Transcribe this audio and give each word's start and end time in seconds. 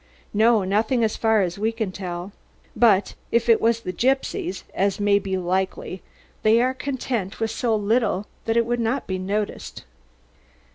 "No, 0.33 0.63
nothing 0.63 1.03
as 1.03 1.15
far 1.15 1.43
as 1.43 1.59
we 1.59 1.71
can 1.71 1.91
tell 1.91 2.31
yet. 2.65 2.71
But 2.75 3.13
if 3.31 3.47
it 3.47 3.61
was 3.61 3.81
the 3.81 3.93
gypsies 3.93 4.63
as 4.73 4.99
may 4.99 5.19
be 5.19 5.37
likely 5.37 6.01
they 6.41 6.59
are 6.59 6.73
content 6.73 7.39
with 7.39 7.51
so 7.51 7.75
little 7.75 8.25
that 8.45 8.57
it 8.57 8.65
would 8.65 8.79
not 8.79 9.05
be 9.05 9.19
noticed." 9.19 9.83